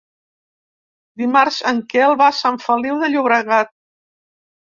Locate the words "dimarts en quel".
1.23-2.15